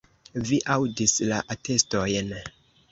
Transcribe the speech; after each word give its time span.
Vi 0.51 0.57
aŭdis 0.77 1.15
la 1.33 1.43
atestojn. 1.57 2.37